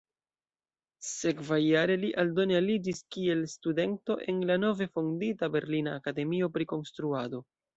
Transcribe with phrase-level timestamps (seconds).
[1.07, 7.45] Sekvajare li aldone aliĝis kiel studento en la nove fondita Berlina Akademio pri Konstruado.